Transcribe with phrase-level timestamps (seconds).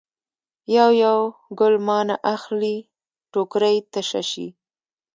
[0.75, 1.19] یو یو
[1.59, 2.75] ګل مانه اخلي
[3.31, 4.47] ټوکرۍ تشه شي.